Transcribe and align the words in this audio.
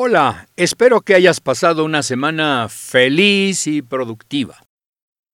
Hola, 0.00 0.48
espero 0.54 1.00
que 1.00 1.16
hayas 1.16 1.40
pasado 1.40 1.84
una 1.84 2.04
semana 2.04 2.68
feliz 2.68 3.66
y 3.66 3.82
productiva. 3.82 4.62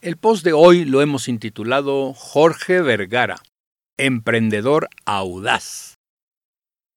El 0.01 0.17
post 0.17 0.43
de 0.43 0.55
hoy 0.55 0.87
lo 0.87 1.03
hemos 1.03 1.29
intitulado 1.29 2.15
Jorge 2.15 2.81
Vergara, 2.81 3.43
emprendedor 3.99 4.89
audaz. 5.05 5.97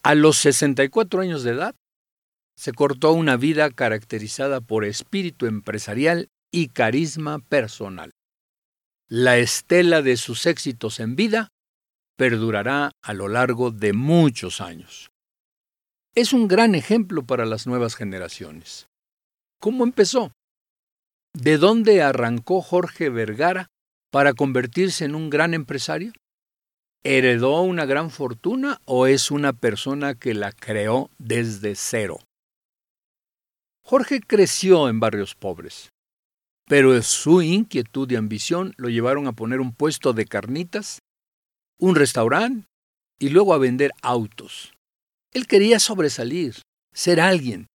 A 0.01 0.15
los 0.15 0.37
64 0.37 1.19
años 1.19 1.43
de 1.43 1.51
edad, 1.51 1.75
se 2.55 2.71
cortó 2.71 3.11
una 3.11 3.35
vida 3.35 3.69
caracterizada 3.69 4.61
por 4.61 4.85
espíritu 4.85 5.45
empresarial 5.45 6.29
y 6.49 6.69
carisma 6.69 7.39
personal. 7.39 8.11
La 9.09 9.39
estela 9.39 10.01
de 10.01 10.15
sus 10.15 10.45
éxitos 10.45 11.01
en 11.01 11.17
vida 11.17 11.49
perdurará 12.15 12.91
a 13.03 13.13
lo 13.13 13.27
largo 13.27 13.71
de 13.71 13.91
muchos 13.91 14.61
años. 14.61 15.09
Es 16.17 16.33
un 16.33 16.47
gran 16.47 16.73
ejemplo 16.73 17.23
para 17.23 17.45
las 17.45 17.67
nuevas 17.67 17.95
generaciones. 17.95 18.87
¿Cómo 19.61 19.83
empezó? 19.83 20.31
¿De 21.31 21.59
dónde 21.59 22.01
arrancó 22.01 22.63
Jorge 22.63 23.09
Vergara 23.09 23.67
para 24.11 24.33
convertirse 24.33 25.05
en 25.05 25.13
un 25.13 25.29
gran 25.29 25.53
empresario? 25.53 26.13
¿Heredó 27.03 27.61
una 27.61 27.85
gran 27.85 28.09
fortuna 28.09 28.81
o 28.85 29.05
es 29.05 29.29
una 29.29 29.53
persona 29.53 30.15
que 30.15 30.33
la 30.33 30.51
creó 30.53 31.11
desde 31.19 31.75
cero? 31.75 32.17
Jorge 33.85 34.19
creció 34.19 34.89
en 34.89 34.99
barrios 34.99 35.35
pobres, 35.35 35.89
pero 36.65 36.99
su 37.03 37.43
inquietud 37.43 38.09
y 38.09 38.15
ambición 38.15 38.73
lo 38.77 38.89
llevaron 38.89 39.27
a 39.27 39.33
poner 39.33 39.59
un 39.61 39.71
puesto 39.71 40.13
de 40.13 40.25
carnitas, 40.25 40.97
un 41.79 41.93
restaurante 41.93 42.65
y 43.19 43.29
luego 43.29 43.53
a 43.53 43.59
vender 43.59 43.91
autos. 44.01 44.73
Él 45.37 45.45
quería 45.45 45.79
sobresalir, 45.79 46.55
ser 46.95 47.21
alguien, 47.21 47.67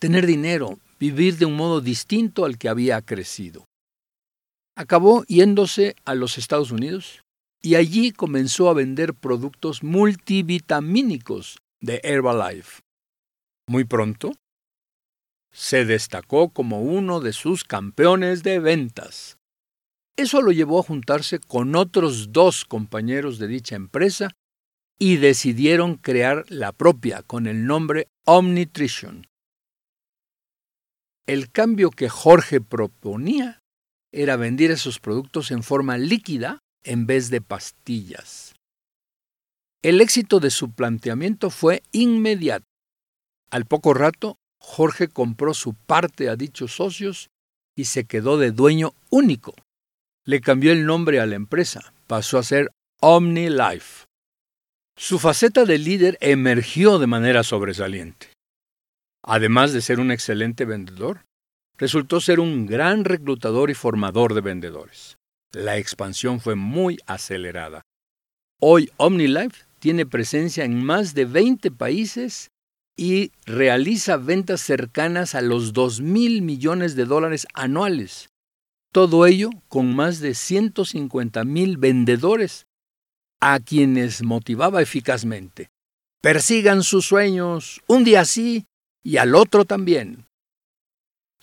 tener 0.00 0.26
dinero, 0.26 0.80
vivir 0.98 1.36
de 1.36 1.44
un 1.44 1.54
modo 1.54 1.80
distinto 1.80 2.44
al 2.44 2.58
que 2.58 2.68
había 2.68 3.00
crecido. 3.02 3.66
Acabó 4.76 5.22
yéndose 5.26 5.94
a 6.04 6.16
los 6.16 6.38
Estados 6.38 6.72
Unidos 6.72 7.22
y 7.62 7.76
allí 7.76 8.10
comenzó 8.10 8.68
a 8.68 8.74
vender 8.74 9.14
productos 9.14 9.84
multivitamínicos 9.84 11.58
de 11.80 12.00
Herbalife. 12.02 12.80
Muy 13.68 13.84
pronto, 13.84 14.32
se 15.52 15.84
destacó 15.84 16.48
como 16.48 16.82
uno 16.82 17.20
de 17.20 17.32
sus 17.32 17.62
campeones 17.62 18.42
de 18.42 18.58
ventas. 18.58 19.36
Eso 20.16 20.42
lo 20.42 20.50
llevó 20.50 20.80
a 20.80 20.82
juntarse 20.82 21.38
con 21.38 21.76
otros 21.76 22.32
dos 22.32 22.64
compañeros 22.64 23.38
de 23.38 23.46
dicha 23.46 23.76
empresa 23.76 24.32
y 24.98 25.16
decidieron 25.16 25.96
crear 25.96 26.44
la 26.48 26.72
propia 26.72 27.22
con 27.22 27.46
el 27.46 27.66
nombre 27.66 28.08
Omnitrition. 28.24 29.26
El 31.26 31.50
cambio 31.50 31.90
que 31.90 32.08
Jorge 32.08 32.60
proponía 32.60 33.60
era 34.12 34.36
vender 34.36 34.70
esos 34.70 35.00
productos 35.00 35.50
en 35.50 35.62
forma 35.62 35.98
líquida 35.98 36.58
en 36.84 37.06
vez 37.06 37.30
de 37.30 37.40
pastillas. 37.40 38.54
El 39.82 40.00
éxito 40.00 40.40
de 40.40 40.50
su 40.50 40.70
planteamiento 40.72 41.50
fue 41.50 41.82
inmediato. 41.92 42.64
Al 43.50 43.66
poco 43.66 43.94
rato, 43.94 44.36
Jorge 44.58 45.08
compró 45.08 45.52
su 45.52 45.74
parte 45.74 46.28
a 46.28 46.36
dichos 46.36 46.74
socios 46.74 47.28
y 47.76 47.86
se 47.86 48.04
quedó 48.04 48.38
de 48.38 48.50
dueño 48.50 48.94
único. 49.10 49.54
Le 50.24 50.40
cambió 50.40 50.72
el 50.72 50.86
nombre 50.86 51.20
a 51.20 51.26
la 51.26 51.34
empresa, 51.34 51.92
pasó 52.06 52.38
a 52.38 52.42
ser 52.42 52.70
OmniLife. 53.00 54.06
Su 54.96 55.18
faceta 55.18 55.64
de 55.64 55.78
líder 55.78 56.16
emergió 56.20 56.98
de 56.98 57.06
manera 57.06 57.42
sobresaliente. 57.42 58.28
Además 59.22 59.72
de 59.72 59.80
ser 59.80 59.98
un 59.98 60.12
excelente 60.12 60.64
vendedor, 60.64 61.24
resultó 61.76 62.20
ser 62.20 62.38
un 62.38 62.66
gran 62.66 63.04
reclutador 63.04 63.70
y 63.70 63.74
formador 63.74 64.34
de 64.34 64.40
vendedores. 64.40 65.16
La 65.52 65.78
expansión 65.78 66.40
fue 66.40 66.54
muy 66.54 66.98
acelerada. 67.06 67.82
Hoy 68.60 68.90
OmniLife 68.96 69.64
tiene 69.80 70.06
presencia 70.06 70.64
en 70.64 70.82
más 70.82 71.14
de 71.14 71.24
20 71.24 71.70
países 71.72 72.48
y 72.96 73.32
realiza 73.44 74.16
ventas 74.16 74.60
cercanas 74.60 75.34
a 75.34 75.42
los 75.42 75.72
2 75.72 76.00
mil 76.00 76.42
millones 76.42 76.94
de 76.94 77.04
dólares 77.04 77.46
anuales. 77.52 78.28
Todo 78.92 79.26
ello 79.26 79.50
con 79.68 79.94
más 79.94 80.20
de 80.20 80.34
150 80.34 81.44
mil 81.44 81.78
vendedores 81.78 82.66
a 83.46 83.60
quienes 83.60 84.22
motivaba 84.22 84.80
eficazmente. 84.80 85.68
Persigan 86.22 86.82
sus 86.82 87.04
sueños, 87.04 87.82
un 87.86 88.02
día 88.02 88.24
sí 88.24 88.64
y 89.02 89.18
al 89.18 89.34
otro 89.34 89.66
también. 89.66 90.24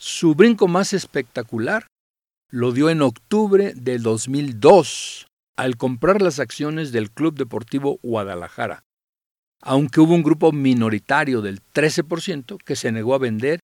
Su 0.00 0.34
brinco 0.34 0.66
más 0.66 0.94
espectacular 0.94 1.86
lo 2.50 2.72
dio 2.72 2.90
en 2.90 3.02
octubre 3.02 3.72
de 3.76 3.98
2002 3.98 5.28
al 5.56 5.76
comprar 5.76 6.20
las 6.20 6.40
acciones 6.40 6.90
del 6.90 7.12
Club 7.12 7.36
Deportivo 7.36 8.00
Guadalajara, 8.02 8.82
aunque 9.60 10.00
hubo 10.00 10.12
un 10.12 10.24
grupo 10.24 10.50
minoritario 10.50 11.40
del 11.40 11.60
13% 11.72 12.56
que 12.64 12.74
se 12.74 12.90
negó 12.90 13.14
a 13.14 13.18
vender 13.18 13.60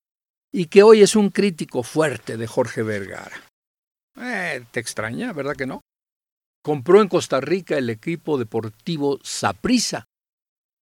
y 0.53 0.66
que 0.66 0.84
hoy 0.84 1.03
es 1.03 1.16
un 1.16 1.31
crítico 1.31 1.82
fuerte 1.82 2.37
de 2.37 2.47
Jorge 2.47 2.84
Vergara. 2.84 3.43
Eh, 4.16 4.65
¿Te 4.70 4.78
extraña, 4.78 5.32
verdad 5.32 5.56
que 5.56 5.66
no? 5.66 5.81
Compró 6.62 7.00
en 7.00 7.08
Costa 7.08 7.41
Rica 7.41 7.78
el 7.78 7.88
equipo 7.91 8.38
deportivo 8.38 9.19
Saprissa 9.22 10.04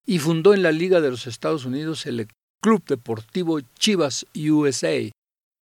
y 0.05 0.19
fundó 0.19 0.53
en 0.53 0.63
la 0.63 0.71
Liga 0.71 1.01
de 1.01 1.09
los 1.09 1.27
Estados 1.27 1.65
Unidos 1.65 2.05
el 2.05 2.27
Club 2.61 2.83
Deportivo 2.85 3.59
Chivas 3.77 4.25
USA, 4.35 5.11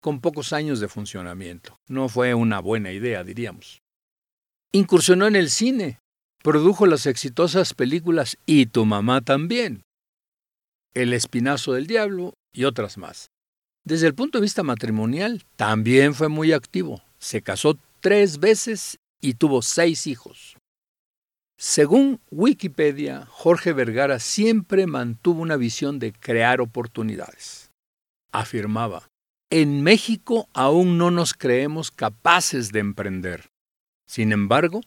con 0.01 0.21
pocos 0.21 0.53
años 0.53 0.81
de 0.81 0.89
funcionamiento. 0.89 1.77
No 1.89 2.09
fue 2.09 2.35
una 2.35 2.61
buena 2.61 2.93
idea, 2.93 3.25
diríamos. 3.25 3.81
Incursionó 4.73 5.27
en 5.27 5.37
el 5.37 5.51
cine, 5.51 5.99
produjo 6.43 6.87
las 6.87 7.07
exitosas 7.07 7.75
películas 7.75 8.37
Y 8.47 8.67
tu 8.67 8.85
mamá 8.85 9.21
también, 9.21 9.83
El 10.95 11.13
Espinazo 11.13 11.73
del 11.73 11.87
Diablo 11.87 12.35
y 12.53 12.65
otras 12.65 12.99
más. 12.99 13.29
Desde 13.85 14.07
el 14.07 14.15
punto 14.15 14.39
de 14.39 14.43
vista 14.43 14.63
matrimonial, 14.63 15.43
también 15.57 16.15
fue 16.15 16.29
muy 16.29 16.53
activo. 16.53 17.03
Se 17.19 17.43
casó 17.43 17.79
tres 18.01 18.39
veces 18.39 18.99
y 19.21 19.35
tuvo 19.35 19.63
seis 19.63 20.07
hijos. 20.07 20.57
Según 21.59 22.21
Wikipedia, 22.31 23.27
Jorge 23.27 23.75
Vergara 23.75 24.19
siempre 24.19 24.87
mantuvo 24.87 25.43
una 25.43 25.57
visión 25.57 25.99
de 25.99 26.13
crear 26.13 26.61
oportunidades. 26.61 27.71
Afirmaba, 28.33 29.09
en 29.51 29.83
México 29.83 30.49
aún 30.55 30.97
no 30.97 31.11
nos 31.11 31.35
creemos 31.35 31.91
capaces 31.91 32.73
de 32.73 32.79
emprender. 32.79 33.51
Sin 34.07 34.33
embargo, 34.33 34.81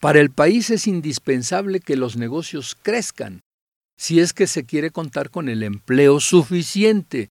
para 0.00 0.20
el 0.20 0.30
país 0.30 0.70
es 0.70 0.86
indispensable 0.86 1.80
que 1.80 1.96
los 1.96 2.16
negocios 2.16 2.74
crezcan 2.74 3.42
si 3.96 4.18
es 4.20 4.32
que 4.32 4.46
se 4.46 4.66
quiere 4.66 4.90
contar 4.90 5.30
con 5.30 5.48
el 5.48 5.62
empleo 5.62 6.18
suficiente 6.18 7.28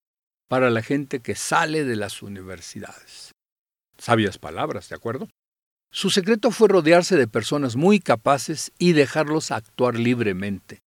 para 0.47 0.69
la 0.69 0.83
gente 0.83 1.19
que 1.19 1.35
sale 1.35 1.83
de 1.83 1.95
las 1.95 2.21
universidades. 2.21 3.31
Sabias 3.97 4.37
palabras, 4.37 4.89
¿de 4.89 4.95
acuerdo? 4.95 5.27
Su 5.93 6.09
secreto 6.09 6.51
fue 6.51 6.69
rodearse 6.69 7.17
de 7.17 7.27
personas 7.27 7.75
muy 7.75 7.99
capaces 7.99 8.71
y 8.79 8.93
dejarlos 8.93 9.51
actuar 9.51 9.97
libremente. 9.97 10.79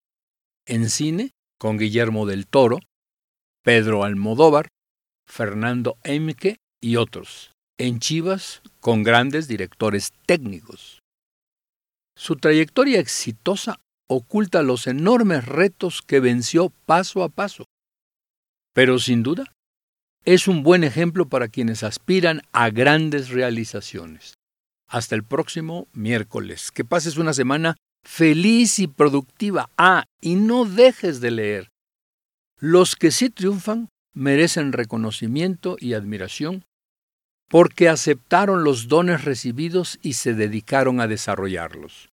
En 0.66 0.88
cine, 0.88 1.32
con 1.58 1.76
Guillermo 1.76 2.24
del 2.24 2.46
Toro, 2.46 2.78
Pedro 3.62 4.04
Almodóvar, 4.04 4.68
Fernando 5.26 5.98
Emke 6.04 6.56
y 6.80 6.96
otros. 6.96 7.52
En 7.78 7.98
Chivas, 7.98 8.62
con 8.80 9.02
grandes 9.02 9.46
directores 9.46 10.12
técnicos. 10.26 11.00
Su 12.16 12.36
trayectoria 12.36 13.00
exitosa 13.00 13.80
oculta 14.08 14.62
los 14.62 14.86
enormes 14.86 15.44
retos 15.44 16.00
que 16.02 16.20
venció 16.20 16.70
paso 16.86 17.22
a 17.22 17.28
paso. 17.28 17.64
Pero 18.72 18.98
sin 18.98 19.22
duda, 19.22 19.52
es 20.24 20.48
un 20.48 20.62
buen 20.62 20.84
ejemplo 20.84 21.28
para 21.28 21.48
quienes 21.48 21.82
aspiran 21.82 22.42
a 22.52 22.70
grandes 22.70 23.28
realizaciones. 23.28 24.34
Hasta 24.94 25.16
el 25.16 25.24
próximo 25.24 25.88
miércoles. 25.92 26.70
Que 26.70 26.84
pases 26.84 27.16
una 27.16 27.32
semana 27.32 27.74
feliz 28.04 28.78
y 28.78 28.86
productiva. 28.86 29.68
Ah, 29.76 30.04
y 30.20 30.36
no 30.36 30.64
dejes 30.64 31.20
de 31.20 31.32
leer. 31.32 31.70
Los 32.60 32.94
que 32.94 33.10
sí 33.10 33.28
triunfan 33.28 33.88
merecen 34.14 34.72
reconocimiento 34.72 35.76
y 35.80 35.94
admiración 35.94 36.62
porque 37.48 37.88
aceptaron 37.88 38.62
los 38.62 38.86
dones 38.86 39.24
recibidos 39.24 39.98
y 40.00 40.12
se 40.12 40.32
dedicaron 40.32 41.00
a 41.00 41.08
desarrollarlos. 41.08 42.10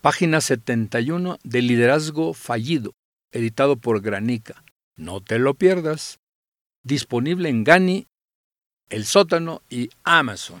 Página 0.00 0.40
71 0.40 1.38
de 1.42 1.62
Liderazgo 1.62 2.34
Fallido, 2.34 2.92
editado 3.32 3.78
por 3.78 4.00
Granica. 4.00 4.62
No 4.96 5.20
te 5.20 5.40
lo 5.40 5.54
pierdas. 5.54 6.18
Disponible 6.84 7.48
en 7.48 7.64
Gani, 7.64 8.06
El 8.90 9.06
Sótano 9.06 9.62
y 9.68 9.90
Amazon. 10.04 10.60